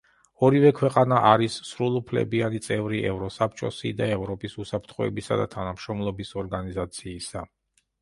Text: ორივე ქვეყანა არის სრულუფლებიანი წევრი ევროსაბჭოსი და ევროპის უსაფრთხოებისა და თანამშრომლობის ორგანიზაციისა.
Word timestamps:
ორივე 0.45 0.69
ქვეყანა 0.77 1.19
არის 1.31 1.57
სრულუფლებიანი 1.71 2.63
წევრი 2.69 3.03
ევროსაბჭოსი 3.11 3.93
და 4.01 4.11
ევროპის 4.17 4.59
უსაფრთხოებისა 4.67 5.41
და 5.45 5.49
თანამშრომლობის 5.57 6.37
ორგანიზაციისა. 6.45 7.51